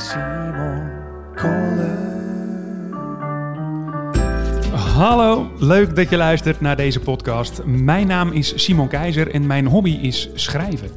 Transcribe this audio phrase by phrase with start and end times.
[0.00, 0.90] Simon.
[4.72, 7.64] Hallo, leuk dat je luistert naar deze podcast.
[7.64, 10.90] Mijn naam is Simon Keizer en mijn hobby is schrijven.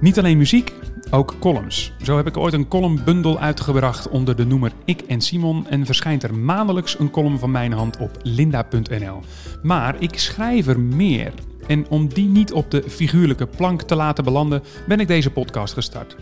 [0.00, 0.72] Niet alleen muziek,
[1.10, 1.92] ook columns.
[2.02, 6.22] Zo heb ik ooit een columnbundel uitgebracht onder de noemer Ik en Simon en verschijnt
[6.22, 9.20] er maandelijks een column van mijn hand op linda.nl.
[9.62, 11.32] Maar ik schrijf er meer.
[11.66, 15.74] En om die niet op de figuurlijke plank te laten belanden, ben ik deze podcast
[15.74, 16.16] gestart.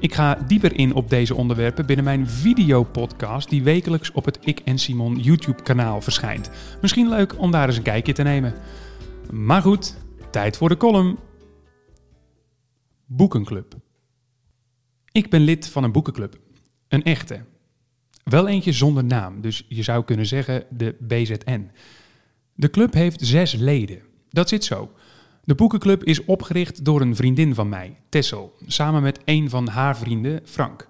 [0.00, 4.60] Ik ga dieper in op deze onderwerpen binnen mijn videopodcast die wekelijks op het Ik
[4.60, 6.50] en Simon YouTube kanaal verschijnt.
[6.80, 8.54] Misschien leuk om daar eens een kijkje te nemen.
[9.30, 9.96] Maar goed,
[10.30, 11.18] tijd voor de column.
[13.06, 13.74] Boekenclub.
[15.12, 16.38] Ik ben lid van een boekenclub.
[16.88, 17.44] Een echte.
[18.24, 21.70] Wel eentje zonder naam, dus je zou kunnen zeggen de BZN.
[22.54, 24.02] De club heeft zes leden.
[24.30, 24.90] Dat zit zo.
[25.50, 29.96] De boekenclub is opgericht door een vriendin van mij, Tessel, samen met een van haar
[29.96, 30.88] vrienden, Frank.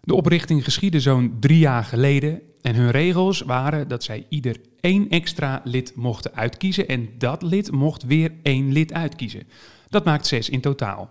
[0.00, 5.08] De oprichting geschiedde zo'n drie jaar geleden en hun regels waren dat zij ieder één
[5.08, 9.48] extra lid mochten uitkiezen en dat lid mocht weer één lid uitkiezen.
[9.88, 11.10] Dat maakt zes in totaal.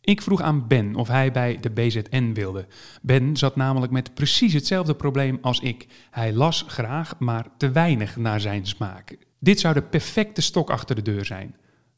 [0.00, 2.66] Ik vroeg aan Ben of hij bij de BZN wilde.
[3.02, 5.86] Ben zat namelijk met precies hetzelfde probleem als ik.
[6.10, 9.16] Hij las graag, maar te weinig naar zijn smaak.
[9.38, 11.54] Dit zou de perfecte stok achter de deur zijn.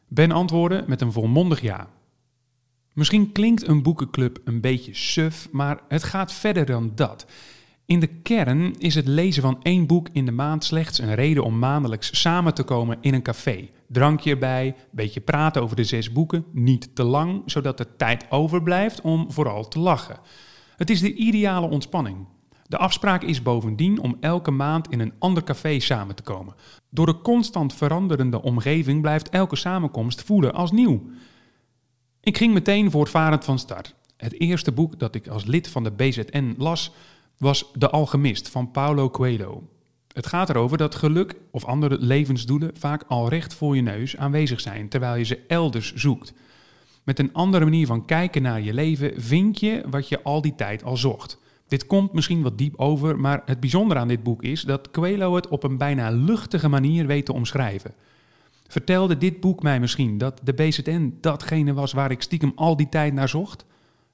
[0.09, 1.89] Ben antwoordde met een volmondig ja.
[2.93, 7.27] Misschien klinkt een boekenclub een beetje suf, maar het gaat verder dan dat.
[7.87, 11.45] In de kern is het lezen van één boek in de maand slechts een reden
[11.45, 13.69] om maandelijks samen te komen in een café.
[13.87, 19.01] Drankje erbij, beetje praten over de zes boeken, niet te lang, zodat er tijd overblijft
[19.01, 20.19] om vooral te lachen.
[20.77, 22.17] Het is de ideale ontspanning.
[22.69, 26.55] De afspraak is bovendien om elke maand in een ander café samen te komen.
[26.91, 31.03] Door de constant veranderende omgeving blijft elke samenkomst voelen als nieuw.
[32.21, 33.95] Ik ging meteen voortvarend van start.
[34.17, 36.93] Het eerste boek dat ik als lid van de BZN las
[37.39, 39.69] was De Alchemist van Paulo Coelho.
[40.13, 44.61] Het gaat erover dat geluk of andere levensdoelen vaak al recht voor je neus aanwezig
[44.61, 46.33] zijn, terwijl je ze elders zoekt.
[47.05, 50.55] Met een andere manier van kijken naar je leven vind je wat je al die
[50.55, 51.39] tijd al zocht.
[51.69, 55.35] Dit komt misschien wat diep over, maar het bijzondere aan dit boek is dat Coelho
[55.35, 57.95] het op een bijna luchtige manier weet te omschrijven.
[58.67, 62.89] Vertelde dit boek mij misschien dat de BZN datgene was waar ik stiekem al die
[62.89, 63.65] tijd naar zocht?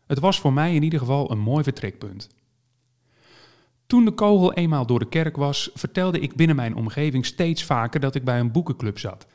[0.07, 2.29] Het was voor mij in ieder geval een mooi vertrekpunt.
[3.87, 8.01] Toen de kogel eenmaal door de kerk was, vertelde ik binnen mijn omgeving steeds vaker
[8.01, 9.27] dat ik bij een boekenclub zat.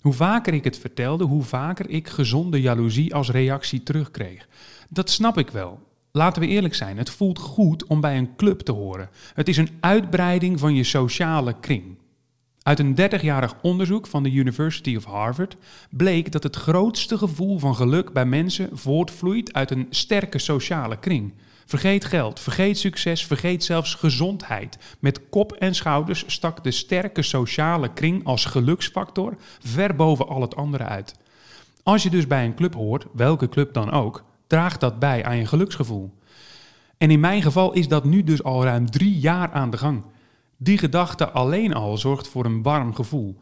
[0.00, 4.48] Hoe vaker ik het vertelde, hoe vaker ik gezonde jaloezie als reactie terugkreeg.
[4.88, 5.87] Dat snap ik wel.
[6.18, 9.10] Laten we eerlijk zijn, het voelt goed om bij een club te horen.
[9.34, 11.98] Het is een uitbreiding van je sociale kring.
[12.62, 15.56] Uit een 30-jarig onderzoek van de University of Harvard
[15.90, 21.32] bleek dat het grootste gevoel van geluk bij mensen voortvloeit uit een sterke sociale kring.
[21.66, 24.78] Vergeet geld, vergeet succes, vergeet zelfs gezondheid.
[24.98, 30.56] Met kop en schouders stak de sterke sociale kring als geluksfactor ver boven al het
[30.56, 31.14] andere uit.
[31.82, 35.36] Als je dus bij een club hoort, welke club dan ook, draagt dat bij aan
[35.36, 36.18] je geluksgevoel.
[36.96, 40.04] En in mijn geval is dat nu dus al ruim drie jaar aan de gang.
[40.56, 43.38] Die gedachte alleen al zorgt voor een warm gevoel.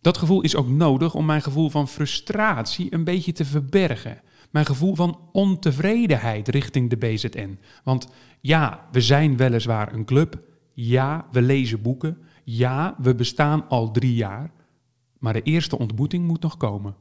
[0.00, 4.20] Dat gevoel is ook nodig om mijn gevoel van frustratie een beetje te verbergen.
[4.50, 7.58] Mijn gevoel van ontevredenheid richting de BZN.
[7.84, 8.08] Want
[8.40, 10.40] ja, we zijn weliswaar een club.
[10.74, 12.18] Ja, we lezen boeken.
[12.44, 14.50] Ja, we bestaan al drie jaar.
[15.18, 16.96] Maar de eerste ontmoeting moet nog komen.